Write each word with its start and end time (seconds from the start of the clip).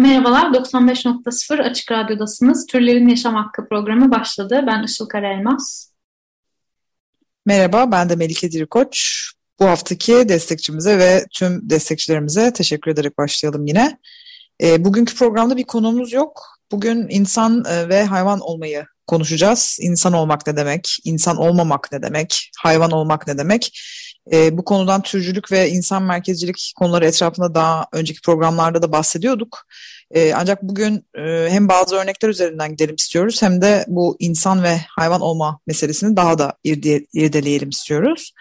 Merhabalar, 0.00 0.44
95.0 0.44 1.62
Açık 1.62 1.92
Radyo'dasınız. 1.92 2.66
Türlerin 2.66 3.08
Yaşam 3.08 3.34
Hakkı 3.34 3.68
programı 3.68 4.10
başladı. 4.10 4.64
Ben 4.66 4.82
Işıl 4.82 5.06
Karaelmaz. 5.06 5.92
Merhaba, 7.46 7.92
ben 7.92 8.08
de 8.08 8.16
Melike 8.16 8.52
Dirikoç. 8.52 9.22
Bu 9.58 9.66
haftaki 9.66 10.28
destekçimize 10.28 10.98
ve 10.98 11.24
tüm 11.32 11.70
destekçilerimize 11.70 12.52
teşekkür 12.52 12.90
ederek 12.90 13.18
başlayalım 13.18 13.66
yine. 13.66 13.98
E, 14.62 14.84
bugünkü 14.84 15.14
programda 15.14 15.56
bir 15.56 15.64
konumuz 15.64 16.12
yok. 16.12 16.42
Bugün 16.72 17.06
insan 17.10 17.64
e, 17.64 17.88
ve 17.88 18.04
hayvan 18.04 18.40
olmayı 18.40 18.86
konuşacağız. 19.06 19.78
İnsan 19.80 20.12
olmak 20.12 20.46
ne 20.46 20.56
demek, 20.56 20.96
insan 21.04 21.36
olmamak 21.36 21.92
ne 21.92 22.02
demek, 22.02 22.50
hayvan 22.58 22.90
olmak 22.90 23.26
ne 23.26 23.38
demek? 23.38 23.80
E, 24.32 24.58
bu 24.58 24.64
konudan 24.64 25.02
türcülük 25.02 25.52
ve 25.52 25.70
insan 25.70 26.02
merkezcilik 26.02 26.72
konuları 26.76 27.06
etrafında 27.06 27.54
daha 27.54 27.86
önceki 27.92 28.20
programlarda 28.20 28.82
da 28.82 28.92
bahsediyorduk. 28.92 29.66
E, 30.10 30.34
ancak 30.34 30.62
bugün 30.62 31.06
e, 31.14 31.50
hem 31.50 31.68
bazı 31.68 31.96
örnekler 31.96 32.28
üzerinden 32.28 32.70
gidelim 32.70 32.94
istiyoruz 32.94 33.42
hem 33.42 33.62
de 33.62 33.84
bu 33.88 34.16
insan 34.18 34.62
ve 34.62 34.80
hayvan 34.96 35.20
olma 35.20 35.60
meselesini 35.66 36.16
daha 36.16 36.38
da 36.38 36.54
irdeleyelim 36.64 37.68
istiyoruz. 37.68 38.32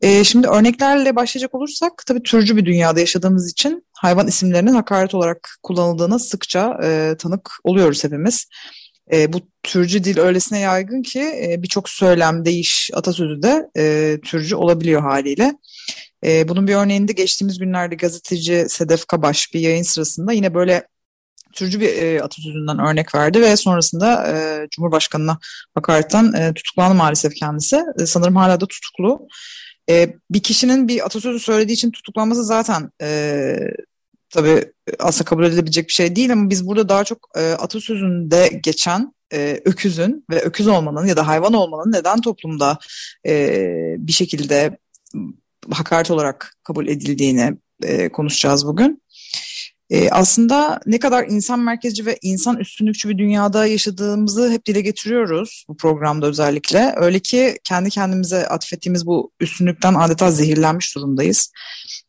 E, 0.00 0.24
şimdi 0.24 0.48
örneklerle 0.48 1.16
başlayacak 1.16 1.54
olursak 1.54 2.02
tabii 2.06 2.22
türcü 2.22 2.56
bir 2.56 2.66
dünyada 2.66 3.00
yaşadığımız 3.00 3.50
için 3.50 3.86
hayvan 3.92 4.26
isimlerinin 4.26 4.74
hakaret 4.74 5.14
olarak 5.14 5.58
kullanıldığına 5.62 6.18
sıkça 6.18 6.78
e, 6.82 7.16
tanık 7.18 7.50
oluyoruz 7.64 8.04
hepimiz. 8.04 8.46
E, 9.12 9.32
bu 9.32 9.40
türcü 9.62 10.04
dil 10.04 10.18
öylesine 10.18 10.58
yaygın 10.58 11.02
ki 11.02 11.20
e, 11.20 11.62
birçok 11.62 11.88
söylem, 11.88 12.44
değiş, 12.44 12.90
atasözü 12.94 13.42
de 13.42 13.70
e, 13.76 14.16
türcü 14.24 14.56
olabiliyor 14.56 15.02
haliyle. 15.02 15.52
E, 16.24 16.48
bunun 16.48 16.68
bir 16.68 16.74
örneğini 16.74 17.08
de 17.08 17.12
geçtiğimiz 17.12 17.58
günlerde 17.58 17.94
gazeteci 17.94 18.66
Sedef 18.68 19.06
Kabaş 19.06 19.54
bir 19.54 19.60
yayın 19.60 19.82
sırasında 19.82 20.32
yine 20.32 20.54
böyle 20.54 20.86
türcü 21.52 21.80
bir 21.80 22.02
e, 22.02 22.22
atasözünden 22.22 22.78
örnek 22.78 23.14
verdi 23.14 23.40
ve 23.42 23.56
sonrasında 23.56 24.26
e, 24.28 24.66
Cumhurbaşkanı'na 24.70 25.38
hakaretten 25.74 26.32
e, 26.32 26.54
tutuklandı 26.54 26.94
maalesef 26.94 27.34
kendisi. 27.34 27.82
E, 28.00 28.06
sanırım 28.06 28.36
hala 28.36 28.60
da 28.60 28.66
tutuklu. 28.66 29.28
E, 29.90 30.14
bir 30.30 30.42
kişinin 30.42 30.88
bir 30.88 31.06
atasözü 31.06 31.40
söylediği 31.40 31.74
için 31.74 31.90
tutuklanması 31.90 32.44
zaten 32.44 32.90
e, 33.02 33.56
tabii 34.30 34.72
asla 34.98 35.24
kabul 35.24 35.44
edilebilecek 35.44 35.88
bir 35.88 35.92
şey 35.92 36.16
değil 36.16 36.32
ama 36.32 36.50
biz 36.50 36.66
burada 36.66 36.88
daha 36.88 37.04
çok 37.04 37.28
e, 37.36 37.52
atasözünde 37.52 38.60
geçen 38.62 39.14
e, 39.32 39.60
öküzün 39.64 40.24
ve 40.30 40.40
öküz 40.42 40.66
olmanın 40.66 41.06
ya 41.06 41.16
da 41.16 41.26
hayvan 41.26 41.52
olmanın 41.52 41.92
neden 41.92 42.20
toplumda 42.20 42.78
e, 43.26 43.64
bir 43.98 44.12
şekilde 44.12 44.78
hakaret 45.70 46.10
olarak 46.10 46.56
kabul 46.64 46.88
edildiğini 46.88 47.56
e, 47.82 48.08
konuşacağız 48.08 48.66
bugün. 48.66 49.02
E, 49.90 50.10
aslında 50.10 50.80
ne 50.86 50.98
kadar 50.98 51.26
insan 51.28 51.60
merkezci 51.60 52.06
ve 52.06 52.18
insan 52.22 52.56
üstünlükçü 52.56 53.08
bir 53.08 53.18
dünyada 53.18 53.66
yaşadığımızı 53.66 54.50
hep 54.50 54.66
dile 54.66 54.80
getiriyoruz 54.80 55.64
bu 55.68 55.76
programda 55.76 56.26
özellikle. 56.26 56.94
Öyle 56.96 57.18
ki 57.18 57.58
kendi 57.64 57.90
kendimize 57.90 58.48
atfettiğimiz 58.48 59.06
bu 59.06 59.32
üstünlükten 59.40 59.94
adeta 59.94 60.30
zehirlenmiş 60.30 60.94
durumdayız. 60.96 61.52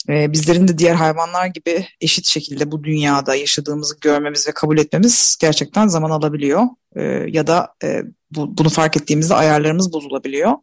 E, 0.09 0.31
bizlerin 0.31 0.68
de 0.68 0.78
diğer 0.78 0.95
hayvanlar 0.95 1.45
gibi 1.45 1.88
eşit 2.01 2.25
şekilde 2.25 2.72
bu 2.72 2.84
dünyada 2.84 3.35
yaşadığımızı 3.35 4.00
görmemiz 4.01 4.47
ve 4.47 4.51
kabul 4.51 4.78
etmemiz 4.78 5.38
gerçekten 5.41 5.88
zaman 5.88 6.09
alabiliyor. 6.09 6.63
E, 6.95 7.01
ya 7.28 7.47
da 7.47 7.73
e, 7.84 8.01
bu, 8.31 8.57
bunu 8.57 8.69
fark 8.69 8.97
ettiğimizde 8.97 9.35
ayarlarımız 9.35 9.94
bozulabiliyor 9.94 10.53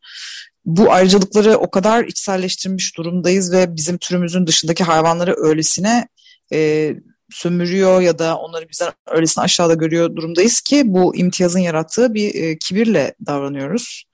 bu 0.65 0.93
ayrıcalıkları 0.93 1.57
o 1.57 1.71
kadar 1.71 2.05
içselleştirmiş 2.05 2.97
durumdayız 2.97 3.53
ve 3.53 3.77
bizim 3.77 3.99
türümüzün 3.99 4.47
dışındaki 4.47 4.85
hayvanları 4.85 5.35
öylesine 5.39 6.09
e, 6.53 6.91
sömürüyor 7.31 8.01
ya 8.01 8.19
da 8.19 8.37
onları 8.37 8.69
bizden 8.69 8.93
öylesine 9.07 9.45
aşağıda 9.45 9.75
görüyor 9.75 10.17
durumdayız 10.17 10.61
ki 10.61 10.83
bu 10.87 11.17
imtiyazın 11.17 11.59
yarattığı 11.59 12.15
bir 12.15 12.35
e, 12.35 12.59
kibirle 12.59 13.15
davranıyoruz. 13.27 14.05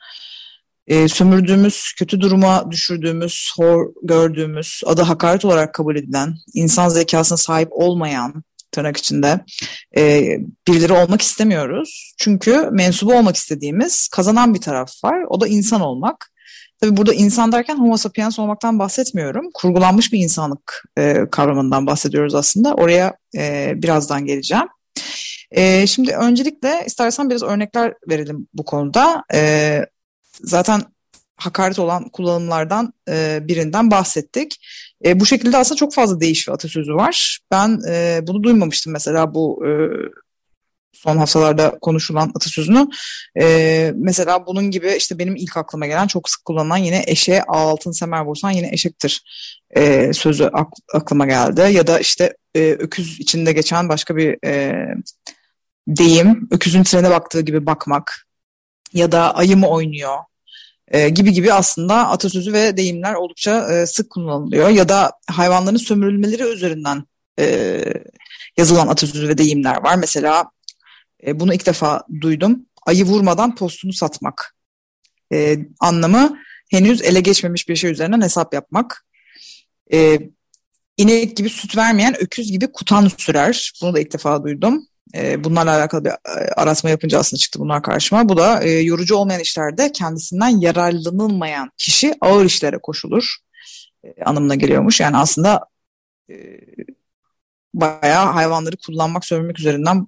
E, 0.86 1.08
sömürdüğümüz, 1.08 1.92
kötü 1.98 2.20
duruma 2.20 2.70
düşürdüğümüz, 2.70 3.52
hor 3.56 3.92
gördüğümüz, 4.02 4.82
adı 4.86 5.02
hakaret 5.02 5.44
olarak 5.44 5.74
kabul 5.74 5.96
edilen, 5.96 6.34
insan 6.54 6.88
zekasına 6.88 7.38
sahip 7.38 7.68
olmayan 7.70 8.44
tırnak 8.72 8.96
içinde 8.96 9.40
e, 9.96 10.22
birileri 10.68 10.92
olmak 10.92 11.22
istemiyoruz. 11.22 12.14
Çünkü 12.18 12.68
mensubu 12.72 13.14
olmak 13.14 13.36
istediğimiz 13.36 14.08
kazanan 14.08 14.54
bir 14.54 14.60
taraf 14.60 15.04
var. 15.04 15.24
O 15.28 15.40
da 15.40 15.48
insan 15.48 15.80
olmak. 15.80 16.30
Tabii 16.80 16.96
burada 16.96 17.14
insan 17.14 17.52
derken 17.52 17.76
homo 17.76 17.96
sapiens 17.96 18.38
olmaktan 18.38 18.78
bahsetmiyorum. 18.78 19.50
Kurgulanmış 19.54 20.12
bir 20.12 20.18
insanlık 20.18 20.84
e, 20.98 21.26
kavramından 21.30 21.86
bahsediyoruz 21.86 22.34
aslında. 22.34 22.74
Oraya 22.74 23.14
e, 23.36 23.72
birazdan 23.76 24.24
geleceğim. 24.24 24.68
E, 25.50 25.86
şimdi 25.86 26.12
öncelikle 26.12 26.82
istersen 26.86 27.30
biraz 27.30 27.42
örnekler 27.42 27.94
verelim 28.08 28.48
bu 28.54 28.64
konuda. 28.64 29.24
E, 29.34 29.80
zaten 30.42 30.82
hakaret 31.36 31.78
olan 31.78 32.08
kullanımlardan 32.08 32.92
e, 33.08 33.40
birinden 33.42 33.90
bahsettik. 33.90 34.60
E, 35.04 35.20
bu 35.20 35.26
şekilde 35.26 35.56
aslında 35.56 35.76
çok 35.78 35.94
fazla 35.94 36.20
değiş 36.20 36.48
ve 36.48 36.52
atasözü 36.52 36.94
var. 36.94 37.38
Ben 37.50 37.80
e, 37.88 38.20
bunu 38.26 38.42
duymamıştım 38.42 38.92
mesela 38.92 39.34
bu 39.34 39.66
e, 39.66 39.70
son 40.92 41.16
haftalarda 41.16 41.78
konuşulan 41.80 42.32
atasözünü. 42.34 42.88
E, 43.40 43.92
mesela 43.96 44.46
bunun 44.46 44.70
gibi 44.70 44.94
işte 44.98 45.18
benim 45.18 45.36
ilk 45.36 45.56
aklıma 45.56 45.86
gelen 45.86 46.06
çok 46.06 46.30
sık 46.30 46.44
kullanılan 46.44 46.76
yine 46.76 47.04
eşeğe 47.06 47.42
altın 47.42 47.90
semer 47.90 48.20
vursan 48.20 48.50
yine 48.50 48.68
eşektir 48.72 49.22
e, 49.76 50.12
sözü 50.12 50.44
ak, 50.44 50.68
aklıma 50.94 51.26
geldi. 51.26 51.60
Ya 51.72 51.86
da 51.86 51.98
işte 51.98 52.36
e, 52.54 52.60
öküz 52.60 53.20
içinde 53.20 53.52
geçen 53.52 53.88
başka 53.88 54.16
bir 54.16 54.46
e, 54.46 54.86
deyim 55.88 56.48
öküzün 56.50 56.82
trene 56.82 57.10
baktığı 57.10 57.40
gibi 57.40 57.66
bakmak 57.66 58.26
ya 58.92 59.12
da 59.12 59.34
ayı 59.34 59.56
mı 59.56 59.68
oynuyor 59.68 60.18
e, 60.90 61.08
gibi 61.08 61.32
gibi 61.32 61.52
aslında 61.52 62.08
atasözü 62.08 62.52
ve 62.52 62.76
deyimler 62.76 63.14
oldukça 63.14 63.72
e, 63.72 63.86
sık 63.86 64.10
kullanılıyor. 64.10 64.68
Ya 64.68 64.88
da 64.88 65.12
hayvanların 65.26 65.76
sömürülmeleri 65.76 66.42
üzerinden 66.42 67.04
e, 67.38 67.84
yazılan 68.56 68.88
atasözü 68.88 69.28
ve 69.28 69.38
deyimler 69.38 69.84
var. 69.84 69.96
Mesela 69.96 70.50
e, 71.26 71.40
bunu 71.40 71.54
ilk 71.54 71.66
defa 71.66 72.02
duydum. 72.20 72.66
Ayı 72.86 73.04
vurmadan 73.04 73.54
postunu 73.54 73.92
satmak. 73.92 74.56
E, 75.32 75.58
anlamı 75.80 76.38
henüz 76.70 77.02
ele 77.02 77.20
geçmemiş 77.20 77.68
bir 77.68 77.76
şey 77.76 77.90
üzerinden 77.90 78.20
hesap 78.20 78.54
yapmak. 78.54 79.06
E, 79.92 80.20
inek 80.96 81.36
gibi 81.36 81.50
süt 81.50 81.76
vermeyen 81.76 82.22
öküz 82.22 82.52
gibi 82.52 82.72
kutan 82.72 83.08
sürer. 83.08 83.72
Bunu 83.82 83.94
da 83.94 84.00
ilk 84.00 84.12
defa 84.12 84.44
duydum. 84.44 84.86
E, 85.14 85.44
bunlarla 85.44 85.76
alakalı 85.76 86.04
bir 86.04 86.10
e, 86.10 86.52
aratma 86.56 86.90
yapınca 86.90 87.18
aslında 87.18 87.38
çıktı 87.38 87.58
bunlar 87.58 87.82
karşıma. 87.82 88.28
Bu 88.28 88.36
da 88.36 88.62
e, 88.62 88.70
yorucu 88.70 89.16
olmayan 89.16 89.40
işlerde 89.40 89.92
kendisinden 89.92 90.48
yararlanılmayan 90.48 91.70
kişi 91.78 92.14
ağır 92.20 92.44
işlere 92.44 92.78
koşulur 92.78 93.36
e, 94.04 94.24
anlamına 94.24 94.54
geliyormuş. 94.54 95.00
Yani 95.00 95.16
aslında 95.16 95.60
bayağı 97.74 98.26
hayvanları 98.32 98.76
kullanmak, 98.86 99.24
sömürmek 99.24 99.58
üzerinden 99.58 100.06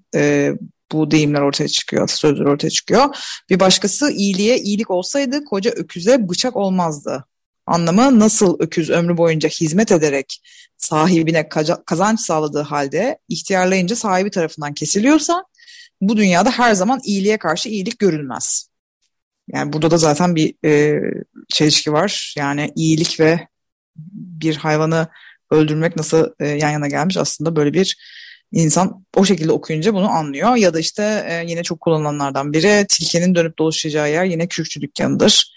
bu 0.92 1.10
deyimler 1.10 1.40
ortaya 1.40 1.68
çıkıyor, 1.68 2.08
sözler 2.08 2.44
ortaya 2.44 2.70
çıkıyor. 2.70 3.16
Bir 3.50 3.60
başkası 3.60 4.10
iyiliğe 4.10 4.58
iyilik 4.58 4.90
olsaydı 4.90 5.44
koca 5.44 5.70
öküze 5.70 6.28
bıçak 6.28 6.56
olmazdı. 6.56 7.24
Anlamı 7.66 8.18
nasıl 8.20 8.60
öküz 8.60 8.90
ömrü 8.90 9.16
boyunca 9.16 9.48
hizmet 9.48 9.92
ederek 9.92 10.42
sahibine 10.84 11.48
kazanç 11.86 12.20
sağladığı 12.20 12.62
halde 12.62 13.18
ihtiyarlayınca 13.28 13.96
sahibi 13.96 14.30
tarafından 14.30 14.74
kesiliyorsa 14.74 15.44
bu 16.00 16.16
dünyada 16.16 16.50
her 16.50 16.74
zaman 16.74 17.00
iyiliğe 17.04 17.38
karşı 17.38 17.68
iyilik 17.68 17.98
görülmez. 17.98 18.68
Yani 19.52 19.72
burada 19.72 19.90
da 19.90 19.98
zaten 19.98 20.36
bir 20.36 20.54
e, 20.64 21.00
çelişki 21.48 21.92
var. 21.92 22.34
Yani 22.38 22.72
iyilik 22.76 23.20
ve 23.20 23.48
bir 24.12 24.56
hayvanı 24.56 25.08
öldürmek 25.50 25.96
nasıl 25.96 26.30
e, 26.40 26.46
yan 26.46 26.70
yana 26.70 26.88
gelmiş 26.88 27.16
aslında 27.16 27.56
böyle 27.56 27.72
bir 27.72 27.96
insan 28.52 29.04
o 29.16 29.24
şekilde 29.24 29.52
okuyunca 29.52 29.94
bunu 29.94 30.10
anlıyor. 30.10 30.56
Ya 30.56 30.74
da 30.74 30.80
işte 30.80 31.24
e, 31.28 31.44
yine 31.46 31.62
çok 31.62 31.80
kullanılanlardan 31.80 32.52
biri 32.52 32.86
tilkinin 32.88 33.34
dönüp 33.34 33.58
dolaşacağı 33.58 34.10
yer 34.10 34.24
yine 34.24 34.46
kürkçü 34.46 34.80
dükkanıdır. 34.80 35.54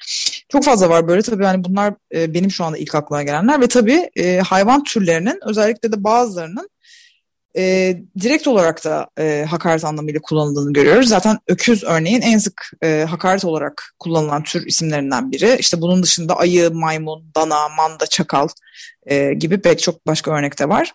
Çok 0.49 0.63
fazla 0.63 0.89
var 0.89 1.07
böyle 1.07 1.21
tabii 1.21 1.43
yani 1.43 1.63
bunlar 1.63 1.93
e, 2.15 2.33
benim 2.33 2.51
şu 2.51 2.63
anda 2.63 2.77
ilk 2.77 2.95
aklıma 2.95 3.23
gelenler 3.23 3.61
ve 3.61 3.67
tabii 3.67 4.09
e, 4.15 4.37
hayvan 4.37 4.83
türlerinin 4.83 5.39
özellikle 5.45 5.91
de 5.91 6.03
bazılarının 6.03 6.69
e, 7.57 7.97
direkt 8.19 8.47
olarak 8.47 8.85
da 8.85 9.07
e, 9.19 9.45
hakaret 9.49 9.85
anlamıyla 9.85 10.21
kullanıldığını 10.21 10.73
görüyoruz. 10.73 11.09
Zaten 11.09 11.37
öküz 11.47 11.83
örneğin 11.83 12.21
en 12.21 12.37
sık 12.37 12.71
e, 12.83 13.05
hakaret 13.09 13.45
olarak 13.45 13.95
kullanılan 13.99 14.43
tür 14.43 14.65
isimlerinden 14.65 15.31
biri. 15.31 15.55
İşte 15.59 15.81
bunun 15.81 16.03
dışında 16.03 16.37
ayı, 16.37 16.71
maymun, 16.71 17.31
dana, 17.35 17.69
manda, 17.69 18.07
çakal 18.07 18.47
e, 19.05 19.33
gibi 19.33 19.61
pek 19.61 19.79
çok 19.79 20.07
başka 20.07 20.31
örnek 20.31 20.59
de 20.59 20.69
var. 20.69 20.93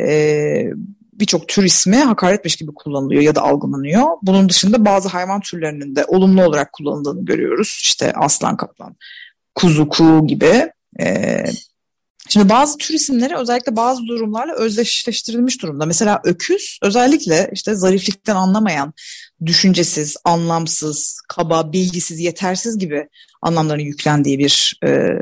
E, 0.00 0.72
Birçok 1.20 1.48
tür 1.48 1.64
ismi 1.64 1.96
hakaretmiş 1.96 2.56
gibi 2.56 2.74
kullanılıyor 2.74 3.22
ya 3.22 3.34
da 3.34 3.42
algılanıyor. 3.42 4.06
Bunun 4.22 4.48
dışında 4.48 4.84
bazı 4.84 5.08
hayvan 5.08 5.40
türlerinin 5.40 5.96
de 5.96 6.04
olumlu 6.04 6.44
olarak 6.44 6.72
kullanıldığını 6.72 7.24
görüyoruz. 7.24 7.80
İşte 7.82 8.12
aslan, 8.12 8.56
kaplan, 8.56 8.96
kuzu, 9.54 9.88
kuğu 9.88 10.26
gibi. 10.26 10.72
E, 11.00 11.44
Şimdi 12.30 12.48
bazı 12.48 12.78
tür 12.78 12.94
isimleri 12.94 13.36
özellikle 13.36 13.76
bazı 13.76 14.06
durumlarla 14.06 14.54
özdeşleştirilmiş 14.54 15.62
durumda. 15.62 15.86
Mesela 15.86 16.20
öküz 16.24 16.78
özellikle 16.82 17.50
işte 17.52 17.74
zariflikten 17.74 18.36
anlamayan, 18.36 18.92
düşüncesiz, 19.46 20.16
anlamsız, 20.24 21.20
kaba, 21.28 21.72
bilgisiz, 21.72 22.20
yetersiz 22.20 22.78
gibi 22.78 23.08
anlamların 23.42 23.80
yüklendiği 23.80 24.38
bir 24.38 24.80
e, 24.84 25.18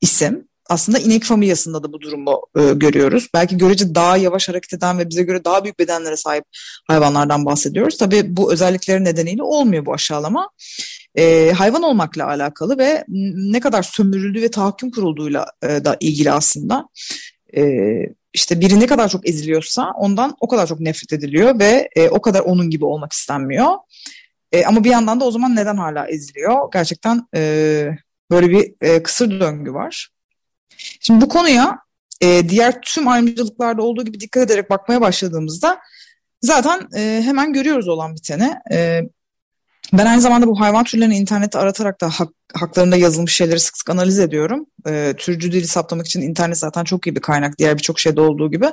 isim. 0.00 0.48
Aslında 0.68 0.98
inek 0.98 1.24
familyasında 1.24 1.82
da 1.82 1.92
bu 1.92 2.00
durumu 2.00 2.40
e, 2.58 2.72
görüyoruz. 2.72 3.28
Belki 3.34 3.56
görece 3.56 3.94
daha 3.94 4.16
yavaş 4.16 4.48
hareket 4.48 4.72
eden 4.72 4.98
ve 4.98 5.08
bize 5.08 5.22
göre 5.22 5.44
daha 5.44 5.64
büyük 5.64 5.78
bedenlere 5.78 6.16
sahip 6.16 6.44
hayvanlardan 6.88 7.46
bahsediyoruz. 7.46 7.98
Tabii 7.98 8.36
bu 8.36 8.52
özellikleri 8.52 9.04
nedeniyle 9.04 9.42
olmuyor 9.42 9.86
bu 9.86 9.94
aşağılama 9.94 10.50
e, 11.16 11.52
hayvan 11.52 11.82
olmakla 11.82 12.26
alakalı 12.26 12.78
ve 12.78 13.04
ne 13.34 13.60
kadar 13.60 13.82
sömürüldüğü 13.82 14.42
ve 14.42 14.50
tahakküm 14.50 14.90
kurulduğuyla 14.90 15.46
e, 15.62 15.84
da 15.84 15.96
ilgili 16.00 16.32
aslında. 16.32 16.88
E, 17.56 17.62
işte 18.34 18.60
biri 18.60 18.80
ne 18.80 18.86
kadar 18.86 19.08
çok 19.08 19.28
eziliyorsa 19.28 19.92
ondan 19.98 20.36
o 20.40 20.48
kadar 20.48 20.66
çok 20.66 20.80
nefret 20.80 21.12
ediliyor 21.12 21.58
ve 21.58 21.88
e, 21.96 22.08
o 22.08 22.20
kadar 22.20 22.40
onun 22.40 22.70
gibi 22.70 22.84
olmak 22.84 23.12
istenmiyor. 23.12 23.72
E, 24.52 24.64
ama 24.64 24.84
bir 24.84 24.90
yandan 24.90 25.20
da 25.20 25.24
o 25.24 25.30
zaman 25.30 25.56
neden 25.56 25.76
hala 25.76 26.08
eziliyor? 26.08 26.72
Gerçekten 26.72 27.26
e, 27.34 27.90
böyle 28.30 28.50
bir 28.50 28.74
e, 28.80 29.02
kısır 29.02 29.40
döngü 29.40 29.72
var. 29.72 30.08
Şimdi 31.00 31.20
bu 31.20 31.28
konuya 31.28 31.78
e, 32.20 32.48
diğer 32.48 32.80
tüm 32.80 33.08
ayrımcılıklarda 33.08 33.82
olduğu 33.82 34.04
gibi 34.04 34.20
dikkat 34.20 34.42
ederek 34.42 34.70
bakmaya 34.70 35.00
başladığımızda 35.00 35.78
zaten 36.42 36.88
e, 36.96 37.22
hemen 37.24 37.52
görüyoruz 37.52 37.88
olan 37.88 38.14
biteni. 38.14 38.54
E, 38.72 39.02
ben 39.92 40.06
aynı 40.06 40.20
zamanda 40.20 40.46
bu 40.46 40.60
hayvan 40.60 40.84
türlerini 40.84 41.16
internette 41.16 41.58
aratarak 41.58 42.00
da 42.00 42.10
hak, 42.10 42.28
haklarında 42.54 42.96
yazılmış 42.96 43.34
şeyleri 43.34 43.60
sık 43.60 43.76
sık 43.76 43.90
analiz 43.90 44.18
ediyorum. 44.18 44.66
E, 44.88 45.14
türcü 45.18 45.52
dili 45.52 45.66
saptamak 45.66 46.06
için 46.06 46.22
internet 46.22 46.58
zaten 46.58 46.84
çok 46.84 47.06
iyi 47.06 47.16
bir 47.16 47.20
kaynak 47.20 47.58
diğer 47.58 47.76
birçok 47.76 48.00
şeyde 48.00 48.20
olduğu 48.20 48.50
gibi. 48.50 48.66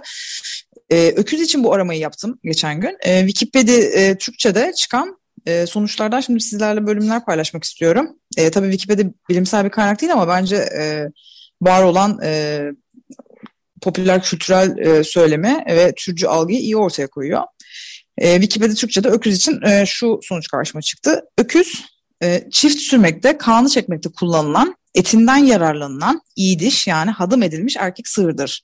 E, 0.89 1.13
öküz 1.15 1.41
için 1.41 1.63
bu 1.63 1.73
aramayı 1.73 1.99
yaptım 1.99 2.39
geçen 2.43 2.81
gün. 2.81 2.97
E, 3.01 3.27
Wikipedia 3.27 3.75
e, 3.75 4.17
Türkçe'de 4.17 4.73
çıkan 4.77 5.17
e, 5.45 5.65
sonuçlardan 5.65 6.21
şimdi 6.21 6.39
sizlerle 6.39 6.87
bölümler 6.87 7.25
paylaşmak 7.25 7.63
istiyorum. 7.63 8.09
E, 8.37 8.51
tabii 8.51 8.71
Wikipedia 8.71 9.11
bilimsel 9.29 9.65
bir 9.65 9.69
kaynak 9.69 10.01
değil 10.01 10.13
ama 10.13 10.27
bence 10.27 10.55
e, 10.55 11.07
var 11.65 11.83
olan 11.83 12.19
e, 12.23 12.61
popüler 13.81 14.23
kültürel 14.23 14.77
e, 14.77 15.03
söylemi 15.03 15.63
ve 15.67 15.93
türcü 15.97 16.27
algıyı 16.27 16.59
iyi 16.59 16.77
ortaya 16.77 17.07
koyuyor. 17.07 17.43
E, 18.17 18.33
Wikipedia 18.33 18.75
Türkçe'de 18.75 19.07
öküz 19.07 19.35
için 19.35 19.61
e, 19.61 19.85
şu 19.85 20.19
sonuç 20.23 20.47
karşıma 20.47 20.81
çıktı. 20.81 21.21
Öküz 21.37 21.85
e, 22.23 22.47
çift 22.51 22.79
sürmekte, 22.79 23.37
kanı 23.37 23.69
çekmekte 23.69 24.09
kullanılan, 24.09 24.75
etinden 24.95 25.37
yararlanılan 25.37 26.21
iyi 26.35 26.59
diş 26.59 26.87
yani 26.87 27.11
hadım 27.11 27.43
edilmiş 27.43 27.75
erkek 27.79 28.07
sığırdır. 28.07 28.61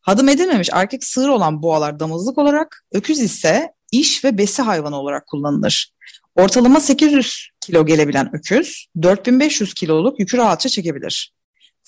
Hadım 0.00 0.28
edilmemiş 0.28 0.68
erkek 0.72 1.04
sığır 1.04 1.28
olan 1.28 1.62
boğalar 1.62 2.00
damızlık 2.00 2.38
olarak, 2.38 2.84
öküz 2.92 3.20
ise 3.20 3.72
iş 3.92 4.24
ve 4.24 4.38
besi 4.38 4.62
hayvanı 4.62 4.96
olarak 4.96 5.26
kullanılır. 5.26 5.92
Ortalama 6.34 6.80
800 6.80 7.48
kilo 7.60 7.86
gelebilen 7.86 8.36
öküz 8.36 8.86
4500 9.02 9.74
kiloluk 9.74 10.20
yükü 10.20 10.36
rahatça 10.36 10.68
çekebilir. 10.68 11.32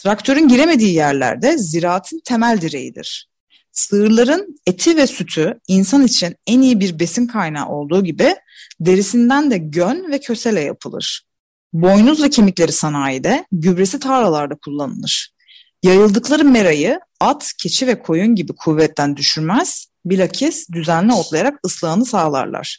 Traktörün 0.02 0.48
giremediği 0.48 0.94
yerlerde 0.94 1.58
ziraatın 1.58 2.20
temel 2.24 2.60
direğidir. 2.60 3.28
Sığırların 3.72 4.56
eti 4.66 4.96
ve 4.96 5.06
sütü 5.06 5.60
insan 5.68 6.04
için 6.04 6.36
en 6.46 6.60
iyi 6.60 6.80
bir 6.80 6.98
besin 6.98 7.26
kaynağı 7.26 7.68
olduğu 7.68 8.04
gibi 8.04 8.36
derisinden 8.80 9.50
de 9.50 9.58
gön 9.58 10.10
ve 10.10 10.20
kösele 10.20 10.60
yapılır. 10.60 11.26
Boynuz 11.72 12.22
ve 12.22 12.30
kemikleri 12.30 12.72
sanayide, 12.72 13.46
gübresi 13.52 14.00
tarlalarda 14.00 14.54
kullanılır. 14.64 15.34
Yayıldıkları 15.82 16.44
merayı 16.44 17.00
at, 17.20 17.52
keçi 17.58 17.86
ve 17.86 18.02
koyun 18.02 18.34
gibi 18.34 18.52
kuvvetten 18.52 19.16
düşürmez, 19.16 19.86
bilakis 20.04 20.70
düzenli 20.72 21.12
otlayarak 21.12 21.60
ıslahını 21.66 22.06
sağlarlar. 22.06 22.78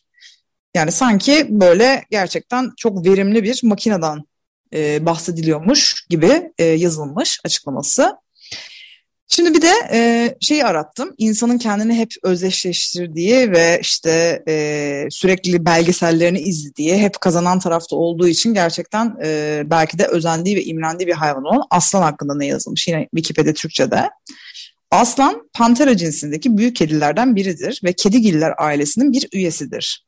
Yani 0.75 0.91
sanki 0.91 1.47
böyle 1.49 2.05
gerçekten 2.11 2.71
çok 2.77 3.05
verimli 3.05 3.43
bir 3.43 3.59
makineden 3.63 4.23
e, 4.73 5.05
bahsediliyormuş 5.05 6.05
gibi 6.09 6.51
e, 6.57 6.63
yazılmış 6.65 7.39
açıklaması. 7.45 8.15
Şimdi 9.27 9.53
bir 9.53 9.61
de 9.61 9.71
e, 9.91 10.29
şeyi 10.41 10.65
arattım. 10.65 11.13
İnsanın 11.17 11.57
kendini 11.57 11.95
hep 11.95 12.13
özdeşleştirdiği 12.23 13.51
ve 13.51 13.79
işte 13.81 14.43
e, 14.47 15.07
sürekli 15.09 15.65
belgesellerini 15.65 16.39
izlediği, 16.39 16.97
hep 16.97 17.21
kazanan 17.21 17.59
tarafta 17.59 17.95
olduğu 17.95 18.27
için 18.27 18.53
gerçekten 18.53 19.15
e, 19.23 19.61
belki 19.65 19.99
de 19.99 20.07
özendiği 20.07 20.55
ve 20.55 20.63
imrendiği 20.63 21.07
bir 21.07 21.13
hayvan 21.13 21.43
olan 21.43 21.63
aslan 21.69 22.01
hakkında 22.01 22.35
ne 22.35 22.45
yazılmış 22.45 22.87
yine 22.87 23.07
Wikipedia 23.15 23.53
Türkçe'de. 23.53 24.09
Aslan 24.91 25.49
pantera 25.53 25.97
cinsindeki 25.97 26.57
büyük 26.57 26.75
kedilerden 26.75 27.35
biridir 27.35 27.81
ve 27.83 27.93
kedigiller 27.93 28.53
ailesinin 28.57 29.13
bir 29.13 29.27
üyesidir. 29.33 30.05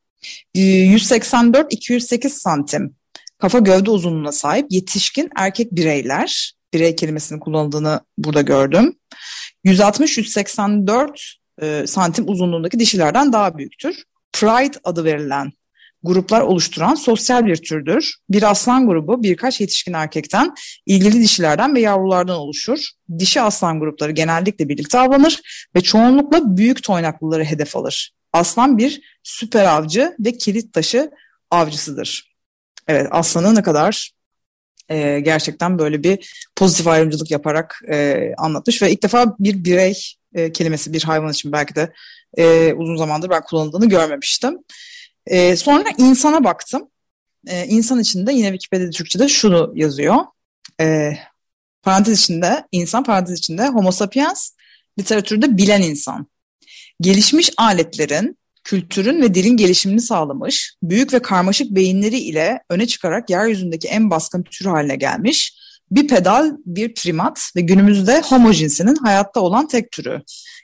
184-208 0.55 2.29
santim 2.29 2.95
kafa 3.37 3.59
gövde 3.59 3.91
uzunluğuna 3.91 4.31
sahip 4.31 4.65
yetişkin 4.69 5.29
erkek 5.35 5.71
bireyler 5.71 6.53
birey 6.73 6.95
kelimesinin 6.95 7.39
kullanıldığını 7.39 7.99
burada 8.17 8.41
gördüm. 8.41 8.95
160-184 9.65 11.35
e, 11.61 11.87
santim 11.87 12.29
uzunluğundaki 12.29 12.79
dişilerden 12.79 13.33
daha 13.33 13.57
büyüktür. 13.57 14.03
Pride 14.33 14.77
adı 14.83 15.03
verilen 15.03 15.51
gruplar 16.05 16.41
oluşturan 16.41 16.95
sosyal 16.95 17.45
bir 17.45 17.55
türdür. 17.55 18.15
Bir 18.29 18.51
aslan 18.51 18.87
grubu 18.87 19.23
birkaç 19.23 19.61
yetişkin 19.61 19.93
erkekten, 19.93 20.53
ilgili 20.85 21.19
dişilerden 21.19 21.75
ve 21.75 21.81
yavrulardan 21.81 22.37
oluşur. 22.37 22.79
Dişi 23.19 23.41
aslan 23.41 23.79
grupları 23.79 24.11
genellikle 24.11 24.69
birlikte 24.69 24.99
avlanır 24.99 25.41
ve 25.75 25.81
çoğunlukla 25.81 26.57
büyük 26.57 26.83
toynaklıları 26.83 27.43
hedef 27.43 27.75
alır. 27.75 28.11
Aslan 28.33 28.77
bir 28.77 29.01
süper 29.23 29.65
avcı 29.65 30.15
ve 30.19 30.37
kilit 30.37 30.73
taşı 30.73 31.11
avcısıdır. 31.51 32.34
Evet 32.87 33.07
aslanı 33.11 33.55
ne 33.55 33.63
kadar 33.63 34.11
e, 34.89 35.19
gerçekten 35.19 35.79
böyle 35.79 36.03
bir 36.03 36.45
pozitif 36.55 36.87
ayrımcılık 36.87 37.31
yaparak 37.31 37.81
e, 37.91 38.31
anlatmış 38.37 38.81
ve 38.81 38.91
ilk 38.91 39.03
defa 39.03 39.35
bir 39.39 39.63
birey 39.63 40.01
e, 40.33 40.51
kelimesi 40.51 40.93
bir 40.93 41.03
hayvan 41.03 41.31
için 41.31 41.51
belki 41.51 41.75
de 41.75 41.93
e, 42.37 42.73
uzun 42.73 42.97
zamandır 42.97 43.29
ben 43.29 43.43
kullanıldığını 43.43 43.89
görmemiştim. 43.89 44.57
E, 45.25 45.55
sonra 45.55 45.83
insana 45.97 46.43
baktım. 46.43 46.89
E, 47.47 47.65
insan 47.65 47.99
içinde 47.99 48.33
yine 48.33 48.47
Wikipedia 48.47 48.89
Türkçe'de 48.89 49.27
şunu 49.27 49.71
yazıyor. 49.75 50.15
E, 50.81 51.17
parantez 51.83 52.19
içinde, 52.19 52.67
insan 52.71 53.03
parantez 53.03 53.39
içinde 53.39 53.67
homo 53.67 53.91
sapiens 53.91 54.51
literatürde 54.99 55.57
bilen 55.57 55.81
insan. 55.81 56.27
Gelişmiş 57.01 57.51
aletlerin 57.57 58.37
kültürün 58.65 59.21
ve 59.21 59.33
dilin 59.33 59.57
gelişimini 59.57 60.01
sağlamış, 60.01 60.75
büyük 60.83 61.13
ve 61.13 61.19
karmaşık 61.19 61.71
beyinleri 61.71 62.17
ile 62.17 62.59
öne 62.69 62.87
çıkarak 62.87 63.29
yeryüzündeki 63.29 63.87
en 63.87 64.09
baskın 64.09 64.43
tür 64.43 64.65
haline 64.65 64.95
gelmiş, 64.95 65.57
bir 65.91 66.07
pedal, 66.07 66.51
bir 66.65 66.93
primat 66.93 67.51
ve 67.55 67.61
günümüzde 67.61 68.21
homo 68.21 68.53
cinsinin 68.53 68.95
hayatta 68.95 69.39
olan 69.39 69.67
tek 69.67 69.91
türü. 69.91 70.21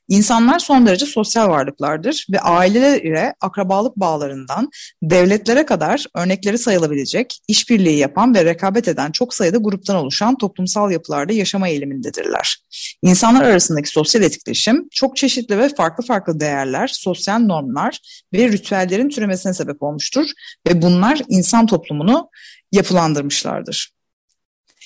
İnsanlar 0.08 0.60
son 0.60 0.86
derece 0.86 1.06
sosyal 1.06 1.50
varlıklardır 1.50 2.26
ve 2.34 2.40
aileler 2.40 3.02
ile 3.02 3.34
akrabalık 3.42 3.96
bağlarından 3.96 4.70
devletlere 5.04 5.66
kadar 5.66 6.06
örnekleri 6.16 6.58
sayılabilecek, 6.58 7.40
işbirliği 7.48 7.98
yapan 7.98 8.36
ve 8.36 8.46
rekabet 8.46 8.88
eden 8.88 9.12
çok 9.12 9.34
sayıda 9.34 9.58
gruptan 9.58 9.96
oluşan 9.96 10.38
toplumsal 10.38 10.92
yapılarda 10.92 11.34
yaşama 11.34 11.68
eğilimindedirler. 11.68 12.58
İnsanlar 13.04 13.44
arasındaki 13.44 13.90
sosyal 13.90 14.24
etkileşim 14.24 14.88
çok 14.92 15.18
çeşitli 15.18 15.58
ve 15.58 15.70
farklı 15.70 16.06
farklı 16.06 16.40
değerler, 16.40 16.88
sosyal 16.88 17.40
normlar 17.40 18.00
ve 18.34 18.50
ritüellerin 18.50 19.10
türemesine 19.10 19.54
sebep 19.54 19.84
olmuştur 19.84 20.26
ve 20.68 20.82
bunlar 20.82 21.22
insan 21.30 21.66
toplumunu 21.66 22.30
yapılandırmışlardır. 22.72 24.01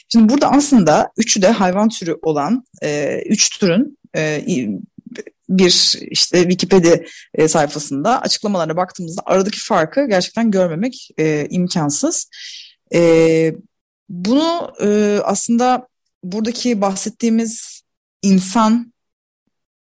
Şimdi 0.09 0.33
burada 0.33 0.51
aslında 0.51 1.11
üçü 1.17 1.41
de 1.41 1.47
hayvan 1.47 1.89
türü 1.89 2.17
olan 2.21 2.63
e, 2.83 3.21
üç 3.25 3.59
türün 3.59 3.97
e, 4.15 4.45
bir 5.49 5.97
işte 6.11 6.41
Wikipedia 6.41 6.97
e, 7.33 7.47
sayfasında 7.47 8.21
açıklamalarına 8.21 8.77
baktığımızda 8.77 9.21
aradaki 9.25 9.59
farkı 9.59 10.07
gerçekten 10.07 10.51
görmemek 10.51 11.09
e, 11.17 11.47
imkansız. 11.49 12.29
E, 12.93 13.55
bunu 14.09 14.73
e, 14.81 15.19
aslında 15.23 15.87
buradaki 16.23 16.81
bahsettiğimiz 16.81 17.81
insan 18.21 18.93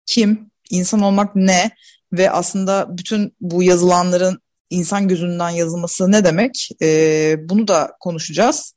kim, 0.06 0.50
insan 0.70 1.00
olmak 1.00 1.36
ne 1.36 1.70
ve 2.12 2.30
aslında 2.30 2.98
bütün 2.98 3.36
bu 3.40 3.62
yazılanların 3.62 4.42
insan 4.70 5.08
gözünden 5.08 5.50
yazılması 5.50 6.12
ne 6.12 6.24
demek? 6.24 6.68
E, 6.82 7.36
bunu 7.48 7.68
da 7.68 7.96
konuşacağız. 8.00 8.74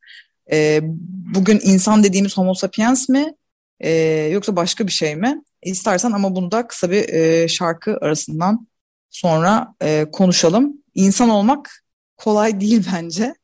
E, 0.51 0.79
bugün 1.35 1.59
insan 1.63 2.03
dediğimiz 2.03 2.37
homo 2.37 2.53
sapiens 2.53 3.09
mi 3.09 3.33
e, 3.79 3.91
yoksa 4.31 4.55
başka 4.55 4.87
bir 4.87 4.91
şey 4.91 5.15
mi? 5.15 5.43
İstersen 5.63 6.11
ama 6.11 6.35
bunu 6.35 6.51
da 6.51 6.67
kısa 6.67 6.91
bir 6.91 7.09
e, 7.09 7.47
şarkı 7.47 7.97
arasından 8.01 8.67
sonra 9.09 9.73
e, 9.81 10.05
konuşalım. 10.11 10.73
İnsan 10.95 11.29
olmak 11.29 11.83
kolay 12.17 12.61
değil 12.61 12.87
bence. 12.95 13.35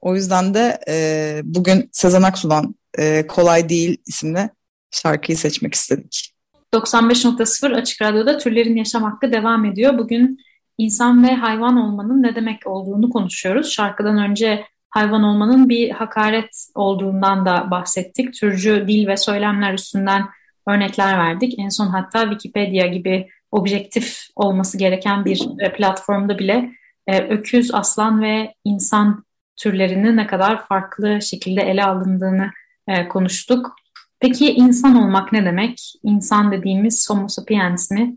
O 0.00 0.14
yüzden 0.14 0.54
de 0.54 0.80
e, 0.88 1.40
bugün 1.44 1.88
Sezen 1.92 2.22
Aksu'dan 2.22 2.74
e, 2.98 3.26
Kolay 3.26 3.68
Değil 3.68 3.96
isimli 4.06 4.50
şarkıyı 4.90 5.38
seçmek 5.38 5.74
istedik. 5.74 6.32
95.0 6.74 7.74
Açık 7.74 8.02
Radyo'da 8.02 8.38
Türlerin 8.38 8.76
Yaşam 8.76 9.02
Hakkı 9.02 9.32
devam 9.32 9.64
ediyor. 9.64 9.98
Bugün 9.98 10.38
insan 10.78 11.24
ve 11.24 11.34
hayvan 11.34 11.76
olmanın 11.76 12.22
ne 12.22 12.36
demek 12.36 12.66
olduğunu 12.66 13.10
konuşuyoruz. 13.10 13.70
Şarkıdan 13.72 14.18
önce 14.18 14.64
hayvan 14.92 15.22
olmanın 15.22 15.68
bir 15.68 15.90
hakaret 15.90 16.68
olduğundan 16.74 17.46
da 17.46 17.70
bahsettik. 17.70 18.34
Türcü 18.34 18.84
dil 18.88 19.06
ve 19.06 19.16
söylemler 19.16 19.74
üstünden 19.74 20.28
örnekler 20.68 21.18
verdik. 21.18 21.58
En 21.58 21.68
son 21.68 21.86
hatta 21.86 22.22
Wikipedia 22.22 22.86
gibi 22.86 23.28
objektif 23.50 24.26
olması 24.36 24.78
gereken 24.78 25.24
bir 25.24 25.48
e, 25.58 25.72
platformda 25.72 26.38
bile 26.38 26.70
e, 27.06 27.20
öküz, 27.20 27.74
aslan 27.74 28.22
ve 28.22 28.54
insan 28.64 29.24
türlerini 29.56 30.16
ne 30.16 30.26
kadar 30.26 30.66
farklı 30.66 31.22
şekilde 31.22 31.60
ele 31.60 31.84
alındığını 31.84 32.50
e, 32.88 33.08
konuştuk. 33.08 33.76
Peki 34.20 34.52
insan 34.52 34.96
olmak 34.96 35.32
ne 35.32 35.44
demek? 35.44 35.92
İnsan 36.02 36.52
dediğimiz 36.52 37.10
homo 37.10 37.28
sapiens 37.28 37.90
mi 37.90 38.16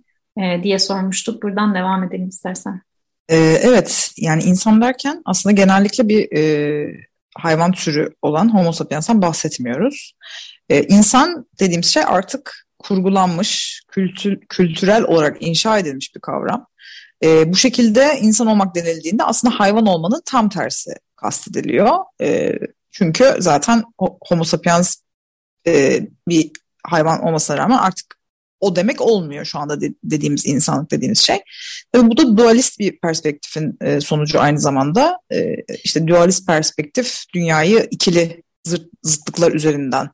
diye 0.64 0.80
sormuştuk. 0.80 1.44
Buradan 1.44 1.76
devam 1.76 2.04
edelim 2.04 2.28
istersen. 2.28 2.82
Evet, 3.34 4.12
yani 4.18 4.44
insan 4.44 4.82
derken 4.82 5.22
aslında 5.26 5.54
genellikle 5.54 6.10
bir 6.10 6.38
e, 6.38 6.88
hayvan 7.38 7.72
türü 7.72 8.16
olan 8.22 8.54
homo 8.54 8.72
sapiens'ten 8.72 9.22
bahsetmiyoruz. 9.22 10.14
E, 10.70 10.84
insan 10.84 11.46
dediğimiz 11.60 11.88
şey 11.88 12.04
artık 12.06 12.68
kurgulanmış, 12.80 13.84
kültür, 13.88 14.40
kültürel 14.50 15.04
olarak 15.04 15.38
inşa 15.40 15.80
edilmiş 15.80 16.16
bir 16.16 16.22
kavram. 16.22 16.68
E, 17.24 17.52
bu 17.52 17.56
şekilde 17.56 18.20
insan 18.22 18.48
olmak 18.48 18.76
denildiğinde 18.76 19.24
aslında 19.24 19.60
hayvan 19.60 19.86
olmanın 19.86 20.22
tam 20.26 20.50
tersi 20.50 20.92
kastediliyor. 21.16 21.98
E, 22.22 22.54
çünkü 22.92 23.36
zaten 23.40 23.84
homo 24.28 24.44
sapiens 24.44 24.96
e, 25.68 26.02
bir 26.28 26.52
hayvan 26.84 27.24
olmasına 27.24 27.58
rağmen 27.58 27.78
artık 27.78 28.18
o 28.60 28.76
demek 28.76 29.02
olmuyor 29.02 29.46
şu 29.46 29.60
anda 29.60 29.82
de, 29.82 29.94
dediğimiz 30.04 30.46
insanlık 30.46 30.92
dediğimiz 30.92 31.20
şey. 31.20 31.38
Tabii 31.92 32.10
bu 32.10 32.18
da 32.18 32.38
dualist 32.38 32.80
bir 32.80 33.00
perspektifin 33.00 33.78
e, 33.82 34.02
sonucu 34.02 34.40
aynı 34.40 34.60
zamanda. 34.60 35.18
E, 35.32 35.56
işte 35.84 36.08
dualist 36.08 36.48
perspektif 36.48 37.24
dünyayı 37.34 37.88
ikili 37.92 38.44
zıt, 38.64 38.88
zıtlıklar 39.04 39.52
üzerinden 39.52 40.10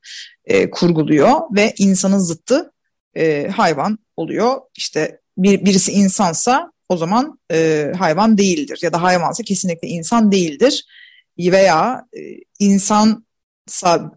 e, 0.46 0.70
kurguluyor 0.70 1.42
ve 1.56 1.74
insanın 1.78 2.20
zıttı 2.20 2.72
e, 3.18 3.48
hayvan 3.48 3.98
oluyor. 4.18 4.62
İşte 4.78 5.20
bir, 5.38 5.66
birisi 5.66 5.92
insansa 5.92 6.72
o 6.90 6.98
zaman 6.98 7.40
e, 7.52 7.92
hayvan 7.98 8.38
değildir 8.38 8.80
ya 8.82 8.94
da 8.94 9.04
hayvansa 9.04 9.44
kesinlikle 9.44 9.88
insan 9.88 10.32
değildir 10.32 10.86
veya 11.40 12.06
e, 12.18 12.20
insan 12.60 13.26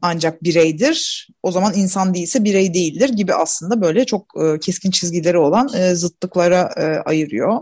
ancak 0.02 0.44
bireydir. 0.44 1.28
O 1.42 1.52
zaman 1.52 1.74
insan 1.74 2.14
değilse 2.14 2.44
birey 2.44 2.74
değildir 2.74 3.08
gibi 3.08 3.34
aslında 3.34 3.80
böyle 3.80 4.04
çok 4.04 4.26
e, 4.42 4.58
keskin 4.60 4.90
çizgileri 4.90 5.38
olan 5.38 5.68
e, 5.74 5.94
zıtlıklara 5.94 6.70
e, 6.76 6.82
ayırıyor. 6.84 7.58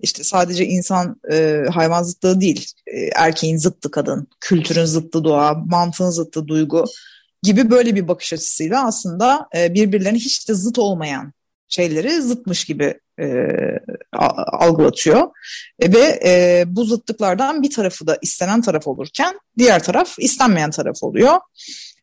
İşte 0.00 0.24
sadece 0.24 0.66
insan 0.66 1.20
e, 1.32 1.62
hayvan 1.74 2.02
zıtlığı 2.02 2.40
değil, 2.40 2.66
e, 2.86 3.00
erkeğin 3.00 3.56
zıttı 3.56 3.90
kadın, 3.90 4.28
kültürün 4.40 4.84
zıttı 4.84 5.24
doğa, 5.24 5.54
mantığın 5.54 6.10
zıttı 6.10 6.48
duygu 6.48 6.84
gibi 7.42 7.70
böyle 7.70 7.94
bir 7.94 8.08
bakış 8.08 8.32
açısıyla 8.32 8.86
aslında 8.86 9.48
e, 9.56 9.74
birbirlerine 9.74 10.18
hiç 10.18 10.48
de 10.48 10.54
zıt 10.54 10.78
olmayan 10.78 11.32
şeyleri 11.68 12.22
zıtmış 12.22 12.64
gibi 12.64 13.00
e, 13.20 13.26
algılatıyor. 14.52 15.22
E, 15.80 15.92
ve 15.92 16.20
e, 16.24 16.64
bu 16.66 16.84
zıtlıklardan 16.84 17.62
bir 17.62 17.70
tarafı 17.70 18.06
da 18.06 18.18
istenen 18.22 18.62
taraf 18.62 18.86
olurken 18.86 19.40
diğer 19.58 19.82
taraf 19.82 20.14
istenmeyen 20.18 20.70
taraf 20.70 21.02
oluyor. 21.02 21.36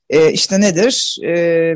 E, 0.10 0.32
işte 0.32 0.62
nedir? 0.62 1.17
E, 1.25 1.75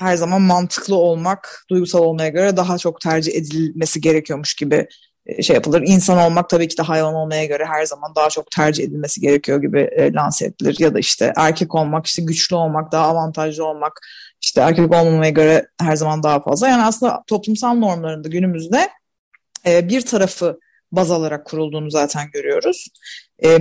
her 0.00 0.16
zaman 0.16 0.42
mantıklı 0.42 0.96
olmak 0.96 1.64
duygusal 1.70 2.02
olmaya 2.02 2.28
göre 2.28 2.56
daha 2.56 2.78
çok 2.78 3.00
tercih 3.00 3.34
edilmesi 3.34 4.00
gerekiyormuş 4.00 4.54
gibi 4.54 4.88
e, 5.26 5.42
şey 5.42 5.54
yapılır. 5.54 5.82
İnsan 5.86 6.18
olmak 6.18 6.50
tabii 6.50 6.68
ki 6.68 6.78
de 6.78 6.82
hayvan 6.82 7.14
olmaya 7.14 7.44
göre 7.44 7.64
her 7.64 7.84
zaman 7.84 8.14
daha 8.16 8.30
çok 8.30 8.50
tercih 8.50 8.84
edilmesi 8.84 9.20
gerekiyor 9.20 9.62
gibi 9.62 9.80
e, 9.80 10.12
lanse 10.12 10.46
edilir. 10.46 10.76
Ya 10.78 10.94
da 10.94 10.98
işte 10.98 11.32
erkek 11.36 11.74
olmak, 11.74 12.06
işte 12.06 12.22
güçlü 12.22 12.56
olmak, 12.56 12.92
daha 12.92 13.06
avantajlı 13.06 13.64
olmak, 13.64 14.00
işte 14.40 14.60
erkek 14.60 14.94
olmamaya 14.94 15.30
göre 15.30 15.66
her 15.80 15.96
zaman 15.96 16.22
daha 16.22 16.42
fazla. 16.42 16.68
Yani 16.68 16.82
aslında 16.82 17.24
toplumsal 17.26 17.74
normlarında 17.74 18.28
günümüzde 18.28 18.90
e, 19.66 19.88
bir 19.88 20.00
tarafı 20.00 20.60
baz 20.92 21.10
alarak 21.10 21.46
kurulduğunu 21.46 21.90
zaten 21.90 22.30
görüyoruz. 22.32 22.88
E, 23.44 23.58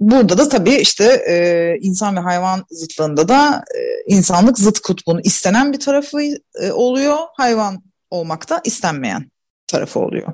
burada 0.00 0.38
da 0.38 0.48
tabii 0.48 0.74
işte 0.74 1.04
e, 1.04 1.76
insan 1.80 2.16
ve 2.16 2.20
hayvan 2.20 2.64
zıtlığında 2.70 3.28
da 3.28 3.64
e, 3.76 3.80
insanlık 4.14 4.58
zıt 4.58 4.78
kutbunun 4.80 5.20
istenen 5.24 5.72
bir 5.72 5.80
tarafı 5.80 6.20
e, 6.62 6.72
oluyor. 6.72 7.16
Hayvan 7.36 7.82
olmak 8.10 8.50
da 8.50 8.60
istenmeyen 8.64 9.30
tarafı 9.66 10.00
oluyor. 10.00 10.32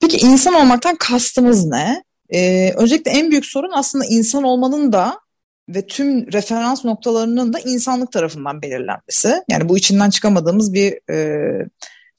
Peki 0.00 0.16
insan 0.16 0.54
olmaktan 0.54 0.96
kastımız 0.96 1.66
ne? 1.66 2.04
Ee, 2.34 2.72
öncelikle 2.76 3.10
en 3.10 3.30
büyük 3.30 3.46
sorun 3.46 3.70
aslında 3.74 4.04
insan 4.04 4.42
olmanın 4.42 4.92
da 4.92 5.20
ve 5.74 5.86
tüm 5.86 6.32
referans 6.32 6.84
noktalarının 6.84 7.52
da 7.52 7.58
insanlık 7.58 8.12
tarafından 8.12 8.62
belirlenmesi. 8.62 9.42
Yani 9.48 9.68
bu 9.68 9.78
içinden 9.78 10.10
çıkamadığımız 10.10 10.74
bir 10.74 11.12
e, 11.12 11.66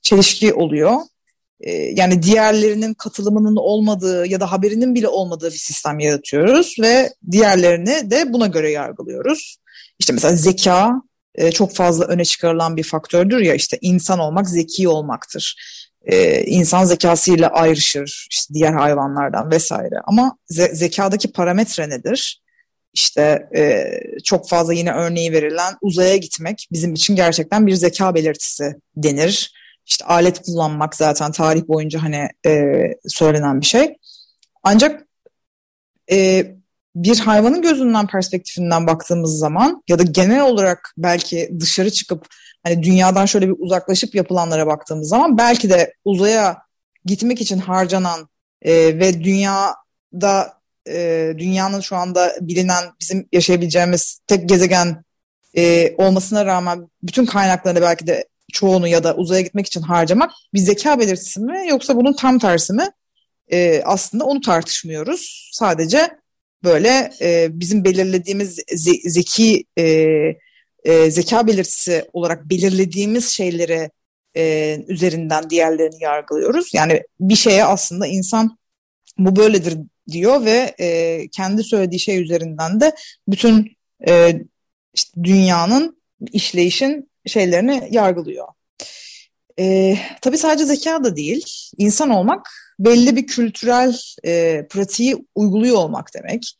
çelişki 0.01 0.53
oluyor. 0.53 0.98
E, 1.60 1.72
yani 1.72 2.24
diğerlerinin 2.24 2.93
katılımının 2.93 3.55
olmadığı 3.55 4.27
ya 4.27 4.39
da 4.39 4.51
haberinin 4.51 4.96
bile 4.96 5.08
olmadığı 5.08 5.48
bir 5.48 5.58
sistem 5.58 6.00
yaratıyoruz 6.00 6.75
ve 6.81 7.10
diğerlerini 7.31 8.12
de 8.12 8.34
buna 8.34 8.48
göre 8.48 8.72
yargılıyoruz. 8.72 9.58
İşte 10.00 10.13
mesela 10.13 10.36
zeka 10.36 11.01
e, 11.36 11.51
çok 11.51 11.75
fazla 11.75 12.05
öne 12.05 12.25
çıkarılan 12.25 12.77
bir 12.77 12.84
faktördür 12.84 13.39
ya 13.39 13.53
işte 13.53 13.77
insan 13.81 14.20
olmak 14.20 14.50
zeki 14.50 14.89
olmaktır 14.89 15.55
e, 16.05 16.43
insan 16.43 16.86
zekasıyla 16.86 17.50
ayrışır 17.50 18.27
işte 18.31 18.53
diğer 18.53 18.74
hayvanlardan 18.74 19.51
vesaire. 19.51 19.96
Ama 20.03 20.38
ze- 20.51 20.75
zekadaki 20.75 21.31
parametre 21.31 21.89
nedir? 21.89 22.40
İşte 22.93 23.50
e, 23.55 23.86
çok 24.24 24.50
fazla 24.50 24.74
yine 24.74 24.91
örneği 24.91 25.31
verilen 25.31 25.74
uzaya 25.81 26.17
gitmek 26.17 26.67
bizim 26.71 26.93
için 26.93 27.15
gerçekten 27.15 27.67
bir 27.67 27.74
zeka 27.74 28.15
belirtisi 28.15 28.75
denir. 28.95 29.53
İşte 29.86 30.05
alet 30.05 30.41
kullanmak 30.41 30.95
zaten 30.95 31.31
tarih 31.31 31.67
boyunca 31.67 32.03
hani 32.03 32.27
e, 32.45 32.74
söylenen 33.07 33.62
bir 33.62 33.65
şey. 33.65 33.95
Ancak 34.63 35.07
e, 36.12 36.45
bir 36.95 37.19
hayvanın 37.19 37.62
gözünden 37.62 38.07
perspektifinden 38.07 38.88
baktığımız 38.88 39.38
zaman 39.38 39.83
ya 39.88 40.00
da 40.00 40.03
genel 40.03 40.41
olarak 40.41 40.93
belki 40.98 41.51
dışarı 41.60 41.91
çıkıp 41.91 42.27
hani 42.63 42.83
dünyadan 42.83 43.25
şöyle 43.25 43.48
bir 43.48 43.55
uzaklaşıp 43.60 44.15
yapılanlara 44.15 44.67
baktığımız 44.67 45.10
zaman 45.10 45.38
belki 45.38 45.69
de 45.69 45.93
uzaya 46.05 46.57
gitmek 47.05 47.41
için 47.41 47.60
harcanan 47.60 48.29
e, 48.62 48.74
ve 49.00 49.24
dünyada 49.24 50.61
e, 50.88 51.33
dünyanın 51.38 51.79
şu 51.79 51.95
anda 51.95 52.35
bilinen 52.41 52.83
bizim 53.00 53.27
yaşayabileceğimiz 53.31 54.19
tek 54.27 54.50
gezegen 54.50 55.03
e, 55.57 55.95
olmasına 55.97 56.45
rağmen 56.45 56.89
bütün 57.03 57.25
kaynaklarını 57.25 57.81
belki 57.81 58.07
de 58.07 58.27
çoğunu 58.53 58.88
ya 58.88 59.03
da 59.03 59.15
uzaya 59.15 59.41
gitmek 59.41 59.67
için 59.67 59.81
harcamak 59.81 60.31
bir 60.53 60.59
zeka 60.59 61.00
belirtisi 61.00 61.39
mi 61.39 61.65
yoksa 61.69 61.95
bunun 61.95 62.13
tam 62.13 62.39
tersi 62.39 62.73
mi? 62.73 62.91
E, 63.51 63.81
aslında 63.85 64.25
onu 64.25 64.41
tartışmıyoruz. 64.41 65.50
Sadece 65.53 66.09
böyle 66.63 67.11
e, 67.21 67.47
bizim 67.51 67.83
belirlediğimiz 67.83 68.59
ze 68.75 68.91
zeki 69.09 69.65
e, 69.77 69.83
e, 70.83 71.11
zeka 71.11 71.47
belirtisi 71.47 72.05
olarak 72.13 72.50
belirlediğimiz 72.50 73.29
şeyleri 73.29 73.89
e, 74.38 74.77
üzerinden 74.88 75.50
diğerlerini 75.50 76.03
yargılıyoruz. 76.03 76.73
Yani 76.73 77.03
bir 77.19 77.35
şeye 77.35 77.65
aslında 77.65 78.07
insan 78.07 78.57
bu 79.17 79.35
böyledir 79.35 79.77
diyor 80.12 80.46
ve 80.46 80.75
e, 80.79 81.27
kendi 81.27 81.63
söylediği 81.63 82.00
şey 82.00 82.22
üzerinden 82.22 82.81
de 82.81 82.96
bütün 83.27 83.77
e, 84.08 84.41
işte 84.93 85.24
dünyanın 85.24 86.01
işleyişin 86.31 87.12
şeylerini 87.25 87.88
yargılıyor. 87.91 88.48
E, 89.60 89.98
tabii 90.22 90.38
sadece 90.38 90.65
zeka 90.65 91.03
da 91.03 91.15
değil, 91.15 91.46
insan 91.77 92.10
olmak 92.10 92.50
belli 92.79 93.15
bir 93.15 93.27
kültürel 93.27 93.98
e, 94.25 94.65
pratiği 94.70 95.25
uyguluyor 95.36 95.75
olmak 95.75 96.13
demek. 96.13 96.58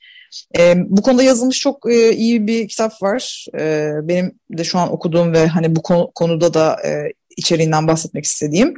E, 0.58 0.76
bu 0.78 1.02
konuda 1.02 1.24
yazılmış 1.24 1.60
çok 1.60 1.92
e, 1.92 2.14
iyi 2.14 2.48
bir 2.48 2.68
kitap 2.68 3.02
var. 3.02 3.46
E, 3.60 3.92
benim 4.04 4.40
de 4.58 4.64
şu 4.64 4.80
an 4.80 4.94
okuduğum 4.94 5.34
ve 5.34 5.48
hani 5.48 5.76
bu 5.76 5.82
konu, 5.82 6.12
konuda 6.16 6.54
da 6.54 6.78
e, 6.86 7.14
içeriğinden 7.38 7.88
bahsetmek 7.88 8.26
istediğim. 8.26 8.74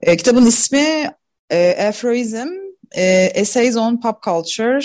E, 0.00 0.16
kitabın 0.16 0.46
ismi 0.46 1.10
e, 1.50 1.86
Aphorism, 1.88 2.48
e, 2.96 3.32
Essays 3.34 3.76
on 3.76 4.00
Pop 4.00 4.22
Culture, 4.22 4.80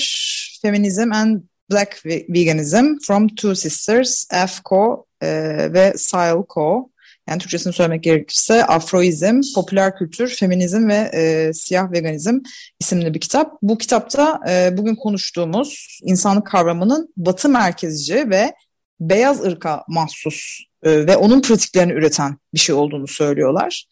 Feminism 0.61 1.11
and 1.11 1.41
Black 1.71 2.05
Veganism 2.05 2.99
from 3.07 3.27
Two 3.27 3.55
Sisters, 3.55 4.27
F.Co 4.31 5.05
e, 5.21 5.27
ve 5.73 5.93
Sile.Co. 5.97 6.89
Yani 7.29 7.39
Türkçesini 7.39 7.73
söylemek 7.73 8.03
gerekirse 8.03 8.65
Afroizm, 8.65 9.41
Popüler 9.55 9.97
Kültür, 9.97 10.27
Feminizm 10.27 10.87
ve 10.87 11.09
e, 11.13 11.53
Siyah 11.53 11.91
Veganizm 11.91 12.39
isimli 12.79 13.13
bir 13.13 13.19
kitap. 13.19 13.51
Bu 13.61 13.77
kitapta 13.77 14.39
e, 14.49 14.77
bugün 14.77 14.95
konuştuğumuz 14.95 15.99
insanlık 16.03 16.47
kavramının 16.47 17.13
batı 17.17 17.49
merkezci 17.49 18.29
ve 18.29 18.53
beyaz 18.99 19.43
ırka 19.43 19.83
mahsus 19.87 20.59
e, 20.83 21.07
ve 21.07 21.17
onun 21.17 21.41
pratiklerini 21.41 21.93
üreten 21.93 22.37
bir 22.53 22.59
şey 22.59 22.75
olduğunu 22.75 23.07
söylüyorlar. 23.07 23.85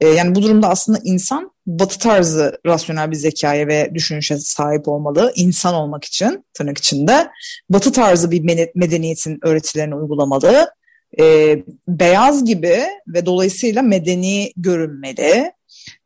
E, 0.00 0.08
yani 0.08 0.34
bu 0.34 0.42
durumda 0.42 0.68
aslında 0.68 0.98
insan 1.04 1.50
batı 1.66 1.98
tarzı 1.98 2.60
rasyonel 2.66 3.10
bir 3.10 3.16
zekaya 3.16 3.66
ve 3.66 3.90
düşünüşe 3.94 4.38
sahip 4.38 4.88
olmalı. 4.88 5.32
insan 5.36 5.74
olmak 5.74 6.04
için 6.04 6.44
tırnak 6.54 6.78
içinde. 6.78 7.28
Batı 7.70 7.92
tarzı 7.92 8.30
bir 8.30 8.70
medeniyetin 8.74 9.38
öğretilerini 9.42 9.94
uygulamalı. 9.94 10.70
E, 11.20 11.56
beyaz 11.88 12.44
gibi 12.44 12.82
ve 13.08 13.26
dolayısıyla 13.26 13.82
medeni 13.82 14.52
görünmeli. 14.56 15.52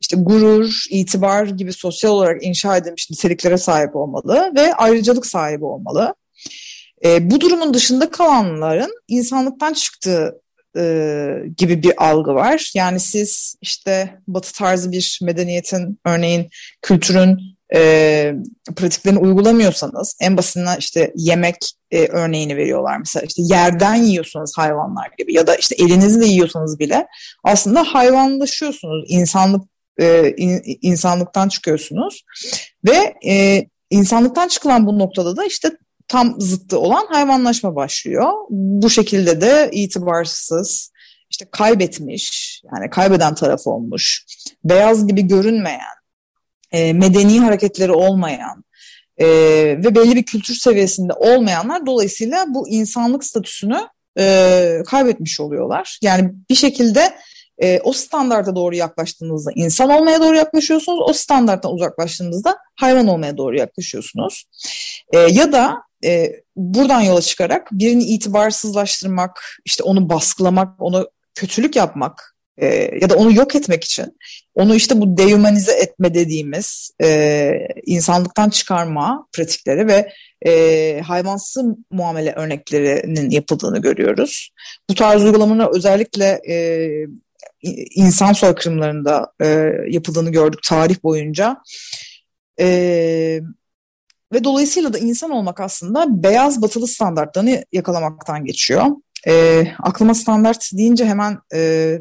İşte 0.01 0.17
gurur, 0.17 0.85
itibar 0.91 1.47
gibi 1.47 1.73
sosyal 1.73 2.11
olarak 2.11 2.45
inşa 2.45 2.77
edilmiş 2.77 3.11
niteliklere 3.11 3.59
sahip 3.59 3.97
olmalı 3.97 4.53
ve 4.57 4.75
ayrıcalık 4.75 5.27
sahibi 5.27 5.65
olmalı. 5.65 6.15
E, 7.05 7.31
bu 7.31 7.41
durumun 7.41 7.75
dışında 7.75 8.11
kalanların 8.11 8.91
insanlıktan 9.09 9.73
çıktığı 9.73 10.41
e, 10.77 11.27
gibi 11.57 11.83
bir 11.83 12.05
algı 12.05 12.35
var. 12.35 12.71
Yani 12.75 13.01
siz 13.01 13.57
işte 13.61 14.19
batı 14.29 14.53
tarzı 14.53 14.93
bir 14.93 15.19
medeniyetin 15.23 15.99
örneğin 16.07 16.49
kültürün 16.83 17.39
e, 17.75 18.35
pratiklerini 18.77 19.19
uygulamıyorsanız 19.19 20.17
en 20.21 20.37
basitinden 20.37 20.77
işte 20.77 21.13
yemek 21.17 21.57
e, 21.91 22.07
örneğini 22.07 22.57
veriyorlar. 22.57 22.99
Mesela 22.99 23.27
işte 23.27 23.43
yerden 23.45 23.95
yiyorsunuz 23.95 24.53
hayvanlar 24.57 25.11
gibi 25.19 25.35
ya 25.35 25.47
da 25.47 25.57
işte 25.57 25.75
elinizle 25.79 26.27
yiyorsanız 26.27 26.79
bile 26.79 27.07
aslında 27.45 27.83
hayvanlaşıyorsunuz. 27.83 29.05
insanlık 29.09 29.63
e, 30.01 30.35
in, 30.37 30.79
insanlıktan 30.83 31.49
çıkıyorsunuz 31.49 32.25
ve 32.85 33.15
e, 33.27 33.65
insanlıktan 33.91 34.49
çıkılan 34.49 34.87
bu 34.87 34.99
noktada 34.99 35.37
da 35.37 35.45
işte 35.45 35.71
tam 36.09 36.41
zıttı 36.41 36.79
olan 36.79 37.07
hayvanlaşma 37.07 37.77
başlıyor. 37.77 38.33
Bu 38.51 38.91
şekilde 38.91 39.41
de 39.41 39.71
itibarsız, 39.73 40.93
işte 41.31 41.47
kaybetmiş, 41.51 42.63
yani 42.73 42.91
kaybeden 42.91 43.35
taraf 43.35 43.67
olmuş, 43.67 44.25
beyaz 44.65 45.07
gibi 45.07 45.23
görünmeyen, 45.23 45.95
e, 46.73 46.93
medeni 46.93 47.41
hareketleri 47.41 47.93
olmayan 47.93 48.65
e, 49.19 49.27
ve 49.85 49.95
belli 49.95 50.17
bir 50.17 50.23
kültür 50.23 50.55
seviyesinde 50.55 51.13
olmayanlar 51.13 51.87
dolayısıyla 51.87 52.45
bu 52.49 52.69
insanlık 52.69 53.25
statüsünü 53.25 53.81
e, 54.19 54.83
kaybetmiş 54.87 55.41
oluyorlar. 55.41 55.99
Yani 56.03 56.33
bir 56.51 56.55
şekilde 56.55 57.15
e, 57.63 57.81
o 57.81 57.93
standarta 57.93 58.57
doğru 58.57 58.75
yaklaştığınızda 58.75 59.51
insan 59.55 59.91
olmaya 59.91 60.21
doğru 60.21 60.37
yaklaşıyorsunuz. 60.37 60.99
O 61.09 61.13
standarttan 61.13 61.73
uzaklaştığınızda 61.73 62.57
hayvan 62.77 63.07
olmaya 63.07 63.37
doğru 63.37 63.57
yaklaşıyorsunuz. 63.57 64.45
E, 65.13 65.19
ya 65.19 65.53
da 65.53 65.83
e, 66.05 66.43
buradan 66.57 67.01
yola 67.01 67.23
çıkarak 67.23 67.69
birini 67.73 68.05
itibarsızlaştırmak, 68.05 69.61
işte 69.65 69.83
onu 69.83 70.09
baskılamak, 70.09 70.83
onu 70.83 71.11
kötülük 71.35 71.77
yapmak 71.77 72.35
e, 72.59 72.67
ya 73.01 73.11
da 73.11 73.15
onu 73.15 73.33
yok 73.33 73.55
etmek 73.55 73.85
için 73.85 74.19
onu 74.55 74.75
işte 74.75 75.01
bu 75.01 75.17
dehumanize 75.17 75.73
etme 75.73 76.15
dediğimiz 76.15 76.91
e, 77.03 77.51
insanlıktan 77.87 78.51
çıkarma 78.51 79.27
pratikleri 79.33 79.87
ve 79.89 80.13
e, 80.47 81.01
hayvansı 81.01 81.63
muamele 81.91 82.33
örneklerinin 82.33 83.31
yapıldığını 83.31 83.79
görüyoruz. 83.79 84.51
Bu 84.91 84.95
tarz 84.95 85.25
uygulamalar 85.25 85.77
özellikle 85.77 86.41
e, 86.49 86.57
insan 87.95 88.33
soykırımlarında 88.33 89.33
e, 89.41 89.71
yapıldığını 89.89 90.31
gördük 90.31 90.61
tarih 90.63 91.03
boyunca. 91.03 91.57
E, 92.61 93.41
ve 94.35 94.45
dolayısıyla 94.45 94.93
da 94.93 94.99
insan 94.99 95.31
olmak 95.31 95.61
aslında 95.61 96.23
beyaz 96.23 96.63
batılı 96.63 96.89
standartlarını 96.89 97.65
yakalamaktan 97.73 98.45
geçiyor. 98.45 98.87
E, 99.27 99.67
aklıma 99.83 100.15
standart 100.15 100.71
deyince 100.73 101.05
hemen 101.05 101.39
e, 101.55 101.99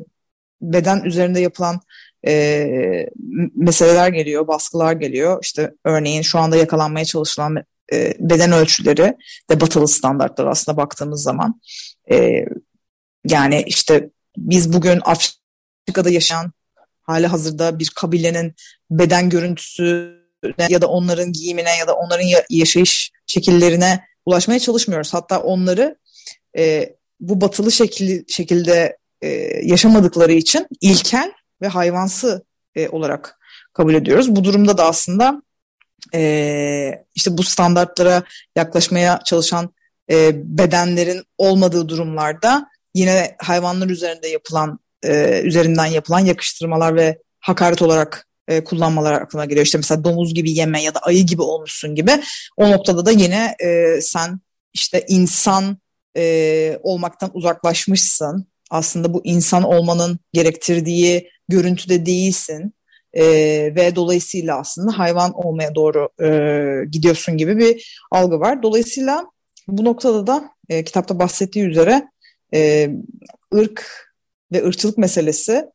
beden 0.61 1.03
üzerinde 1.03 1.39
yapılan 1.39 1.81
e, 2.27 3.09
meseleler 3.55 4.07
geliyor, 4.07 4.47
baskılar 4.47 4.93
geliyor. 4.93 5.39
İşte 5.43 5.73
örneğin 5.85 6.21
şu 6.21 6.39
anda 6.39 6.57
yakalanmaya 6.57 7.05
çalışılan 7.05 7.63
e, 7.93 8.13
beden 8.19 8.51
ölçüleri 8.51 9.15
de 9.49 9.61
batılı 9.61 9.87
standartlar 9.87 10.47
aslında 10.47 10.77
baktığımız 10.77 11.23
zaman. 11.23 11.61
E, 12.11 12.45
yani 13.25 13.63
işte 13.67 14.09
biz 14.37 14.73
bugün 14.73 14.99
Afrika'da 15.05 16.09
yaşayan 16.09 16.51
hali 17.01 17.27
hazırda 17.27 17.79
bir 17.79 17.91
kabilenin 17.95 18.53
beden 18.91 19.29
görüntüsü 19.29 20.22
ya 20.69 20.81
da 20.81 20.87
onların 20.87 21.31
giyimine 21.31 21.77
ya 21.77 21.87
da 21.87 21.93
onların 21.93 22.25
yaşayış 22.49 23.11
şekillerine 23.25 24.03
ulaşmaya 24.25 24.59
çalışmıyoruz. 24.59 25.13
Hatta 25.13 25.39
onları 25.39 25.97
e, 26.57 26.95
bu 27.19 27.41
batılı 27.41 27.71
şekil, 27.71 28.23
şekilde 28.27 28.97
e, 29.21 29.27
yaşamadıkları 29.63 30.33
için 30.33 30.67
ilkel 30.81 31.31
ve 31.61 31.67
hayvansı 31.67 32.45
e, 32.75 32.89
olarak 32.89 33.39
kabul 33.73 33.93
ediyoruz. 33.93 34.35
Bu 34.35 34.43
durumda 34.43 34.77
da 34.77 34.85
aslında 34.85 35.41
e, 36.13 37.03
işte 37.15 37.37
bu 37.37 37.43
standartlara 37.43 38.23
yaklaşmaya 38.55 39.19
çalışan 39.25 39.73
e, 40.09 40.31
bedenlerin 40.57 41.23
olmadığı 41.37 41.89
durumlarda 41.89 42.67
yine 42.93 43.35
hayvanlar 43.39 43.89
üzerinde 43.89 44.27
yapılan 44.27 44.79
e, 45.03 45.41
üzerinden 45.43 45.85
yapılan 45.85 46.19
yakıştırmalar 46.19 46.95
ve 46.95 47.17
hakaret 47.39 47.81
olarak 47.81 48.27
e, 48.47 48.63
kullanmalar 48.63 49.13
aklına 49.13 49.45
geliyor. 49.45 49.65
İşte 49.65 49.77
mesela 49.77 50.03
domuz 50.03 50.33
gibi 50.33 50.51
yeme 50.51 50.83
ya 50.83 50.95
da 50.95 50.99
ayı 50.99 51.25
gibi 51.25 51.41
olmuşsun 51.41 51.95
gibi. 51.95 52.11
O 52.57 52.71
noktada 52.71 53.05
da 53.05 53.11
yine 53.11 53.55
e, 53.59 54.01
sen 54.01 54.39
işte 54.73 55.05
insan 55.07 55.77
e, 56.17 56.79
olmaktan 56.83 57.31
uzaklaşmışsın. 57.33 58.47
Aslında 58.69 59.13
bu 59.13 59.21
insan 59.23 59.63
olmanın 59.63 60.19
gerektirdiği 60.33 61.29
görüntüde 61.49 62.05
değilsin. 62.05 62.73
E, 63.13 63.23
ve 63.75 63.95
dolayısıyla 63.95 64.59
aslında 64.59 64.97
hayvan 64.97 65.33
olmaya 65.33 65.75
doğru 65.75 66.09
e, 66.23 66.29
gidiyorsun 66.91 67.37
gibi 67.37 67.57
bir 67.57 67.99
algı 68.11 68.39
var. 68.39 68.63
Dolayısıyla 68.63 69.25
bu 69.67 69.85
noktada 69.85 70.27
da 70.27 70.49
e, 70.69 70.83
kitapta 70.83 71.19
bahsettiği 71.19 71.65
üzere 71.65 72.07
e, 72.53 72.89
ırk 73.55 74.07
ve 74.51 74.65
ırkçılık 74.65 74.97
meselesi 74.97 75.65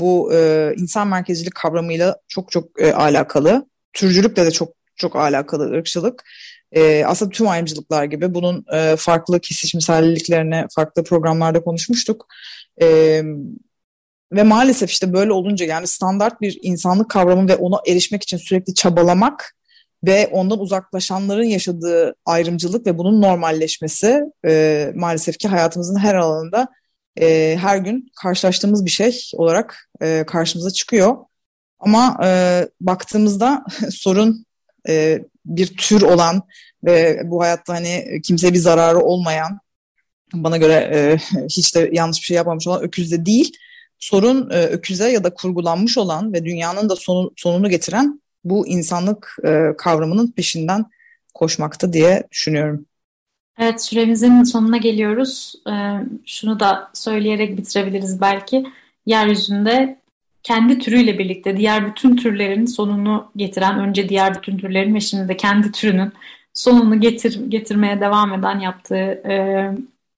bu 0.00 0.34
e, 0.34 0.72
insan 0.76 1.08
merkezcilik 1.08 1.54
kavramıyla 1.54 2.16
çok 2.28 2.50
çok 2.50 2.80
e, 2.80 2.92
alakalı. 2.92 3.66
Türcülükle 3.92 4.46
de 4.46 4.50
çok 4.50 4.72
çok 4.96 5.16
alakalı 5.16 5.70
ırkçılık. 5.70 6.24
E, 6.72 7.04
aslında 7.04 7.30
tüm 7.30 7.48
ayrımcılıklar 7.48 8.04
gibi 8.04 8.34
bunun 8.34 8.64
e, 8.72 8.96
farklı 8.96 9.40
kesişimselliklerini 9.40 10.64
farklı 10.74 11.04
programlarda 11.04 11.60
konuşmuştuk. 11.60 12.26
E, 12.82 13.22
ve 14.32 14.42
maalesef 14.42 14.90
işte 14.90 15.12
böyle 15.12 15.32
olunca 15.32 15.66
yani 15.66 15.86
standart 15.86 16.40
bir 16.40 16.58
insanlık 16.62 17.10
kavramı 17.10 17.48
ve 17.48 17.56
ona 17.56 17.80
erişmek 17.86 18.22
için 18.22 18.36
sürekli 18.36 18.74
çabalamak 18.74 19.56
ve 20.04 20.28
ondan 20.32 20.60
uzaklaşanların 20.60 21.44
yaşadığı 21.44 22.14
ayrımcılık 22.24 22.86
ve 22.86 22.98
bunun 22.98 23.22
normalleşmesi 23.22 24.22
e, 24.46 24.92
maalesef 24.94 25.38
ki 25.38 25.48
hayatımızın 25.48 25.98
her 25.98 26.14
alanında 26.14 26.68
e, 27.20 27.56
her 27.60 27.76
gün 27.76 28.10
karşılaştığımız 28.22 28.84
bir 28.84 28.90
şey 28.90 29.30
olarak 29.34 29.90
e, 30.02 30.24
karşımıza 30.26 30.70
çıkıyor. 30.70 31.16
Ama 31.78 32.18
e, 32.24 32.62
baktığımızda 32.80 33.64
sorun 33.90 34.46
e, 34.88 35.24
bir 35.44 35.76
tür 35.76 36.02
olan 36.02 36.42
ve 36.84 37.22
bu 37.24 37.42
hayatta 37.42 37.74
hani 37.74 38.20
kimseye 38.24 38.52
bir 38.52 38.58
zararı 38.58 38.98
olmayan, 38.98 39.60
bana 40.34 40.56
göre 40.56 40.74
e, 40.74 41.18
hiç 41.48 41.74
de 41.74 41.90
yanlış 41.92 42.18
bir 42.18 42.24
şey 42.24 42.36
yapmamış 42.36 42.66
olan 42.66 42.82
öküzde 42.82 43.26
değil, 43.26 43.52
sorun 43.98 44.50
e, 44.50 44.62
öküze 44.62 45.10
ya 45.10 45.24
da 45.24 45.34
kurgulanmış 45.34 45.98
olan 45.98 46.32
ve 46.32 46.44
dünyanın 46.44 46.88
da 46.88 46.96
sonu, 46.96 47.32
sonunu 47.36 47.70
getiren 47.70 48.20
bu 48.44 48.66
insanlık 48.66 49.36
e, 49.44 49.76
kavramının 49.78 50.32
peşinden 50.32 50.84
koşmakta 51.34 51.92
diye 51.92 52.22
düşünüyorum. 52.30 52.86
Evet 53.58 53.84
süremizin 53.84 54.42
sonuna 54.42 54.76
geliyoruz. 54.76 55.54
Ee, 55.70 55.72
şunu 56.26 56.60
da 56.60 56.90
söyleyerek 56.94 57.58
bitirebiliriz 57.58 58.20
belki. 58.20 58.66
Yeryüzünde 59.06 59.98
kendi 60.42 60.78
türüyle 60.78 61.18
birlikte 61.18 61.56
diğer 61.56 61.86
bütün 61.86 62.16
türlerin 62.16 62.66
sonunu 62.66 63.30
getiren, 63.36 63.78
önce 63.78 64.08
diğer 64.08 64.34
bütün 64.34 64.58
türlerin 64.58 64.94
ve 64.94 65.00
şimdi 65.00 65.28
de 65.28 65.36
kendi 65.36 65.72
türünün 65.72 66.12
sonunu 66.54 67.00
getir, 67.00 67.50
getirmeye 67.50 68.00
devam 68.00 68.34
eden 68.34 68.60
yaptığı 68.60 69.22
e, 69.28 69.70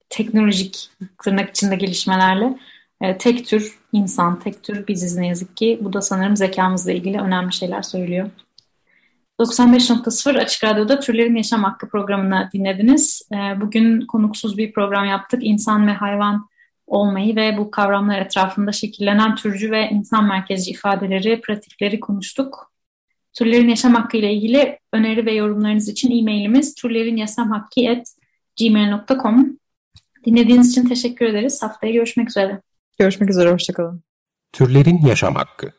teknolojik 0.09 0.89
tırnak 1.23 1.49
içinde 1.49 1.75
gelişmelerle 1.75 2.57
e, 3.01 3.17
tek 3.17 3.47
tür 3.47 3.79
insan, 3.93 4.39
tek 4.39 4.63
tür 4.63 4.87
biziz 4.87 5.17
ne 5.17 5.27
yazık 5.27 5.57
ki. 5.57 5.79
Bu 5.81 5.93
da 5.93 6.01
sanırım 6.01 6.37
zekamızla 6.37 6.91
ilgili 6.91 7.19
önemli 7.19 7.53
şeyler 7.53 7.81
söylüyor. 7.81 8.29
95.0 9.39 10.39
Açık 10.39 10.63
Radyo'da 10.63 10.99
Türlerin 10.99 11.35
Yaşam 11.35 11.63
Hakkı 11.63 11.89
programını 11.89 12.49
dinlediniz. 12.53 13.21
Ee, 13.33 13.61
bugün 13.61 14.01
konuksuz 14.01 14.57
bir 14.57 14.73
program 14.73 15.05
yaptık. 15.05 15.43
İnsan 15.43 15.87
ve 15.87 15.91
hayvan 15.91 16.49
olmayı 16.87 17.35
ve 17.35 17.57
bu 17.57 17.71
kavramlar 17.71 18.19
etrafında 18.19 18.71
şekillenen 18.71 19.35
türcü 19.35 19.71
ve 19.71 19.89
insan 19.89 20.27
merkezci 20.27 20.71
ifadeleri, 20.71 21.41
pratikleri 21.41 21.99
konuştuk. 21.99 22.73
Türlerin 23.33 23.69
Yaşam 23.69 23.95
Hakkı 23.95 24.17
ile 24.17 24.33
ilgili 24.33 24.79
öneri 24.93 25.25
ve 25.25 25.33
yorumlarınız 25.33 25.89
için 25.89 26.19
e-mailimiz 26.19 26.75
türlerinyasamhakkı.gmail.com 26.75 29.59
Dinlediğiniz 30.25 30.71
için 30.71 30.87
teşekkür 30.87 31.25
ederiz. 31.25 31.63
Haftaya 31.63 31.93
görüşmek 31.93 32.29
üzere. 32.29 32.61
Görüşmek 32.99 33.29
üzere, 33.29 33.51
hoşçakalın. 33.51 34.03
Türlerin 34.53 35.05
Yaşam 35.05 35.35
Hakkı 35.35 35.78